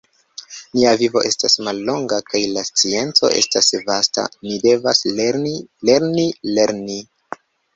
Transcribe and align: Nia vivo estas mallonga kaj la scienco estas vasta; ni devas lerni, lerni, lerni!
Nia 0.77 0.93
vivo 1.01 1.21
estas 1.29 1.57
mallonga 1.67 2.17
kaj 2.31 2.41
la 2.55 2.63
scienco 2.71 3.31
estas 3.41 3.69
vasta; 3.91 4.25
ni 4.49 4.57
devas 4.67 5.05
lerni, 5.21 5.55
lerni, 5.91 6.29
lerni! 6.57 6.99